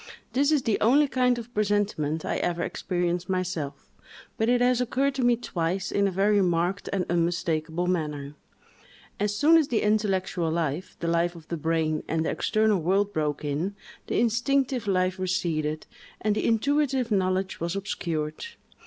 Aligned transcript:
This 0.33 0.51
is 0.51 0.63
the 0.63 0.79
only 0.81 1.07
kind 1.07 1.37
of 1.37 1.53
presentiment 1.53 2.25
I 2.25 2.37
ever 2.37 2.63
experienced 2.63 3.29
myself; 3.29 3.91
but 4.35 4.49
it 4.49 4.59
has 4.59 4.81
occurred 4.81 5.13
to 5.13 5.23
me 5.23 5.35
twice, 5.35 5.91
in 5.91 6.07
a 6.07 6.11
very 6.11 6.41
marked 6.41 6.89
and 6.91 7.05
unmistakable 7.07 7.85
manner. 7.85 8.33
As 9.19 9.35
soon 9.35 9.57
as 9.57 9.67
the 9.67 9.83
intellectual 9.83 10.49
life, 10.49 10.97
the 11.01 11.07
life 11.07 11.35
of 11.35 11.47
the 11.49 11.55
brain, 11.55 12.01
and 12.07 12.25
the 12.25 12.31
external 12.31 12.79
world, 12.81 13.13
broke 13.13 13.45
in, 13.45 13.75
the 14.07 14.19
instinctive 14.19 14.87
life 14.87 15.19
receded, 15.19 15.85
and 16.19 16.33
the 16.35 16.47
intuitive 16.47 17.11
knowledge 17.11 17.59
was 17.59 17.75
obscured. 17.75 18.43